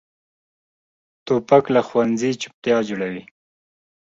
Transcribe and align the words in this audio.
توپک 1.25 1.63
له 1.75 1.81
ښوونځي 1.87 2.31
چپتیا 2.41 2.77
جوړوي. 2.89 3.23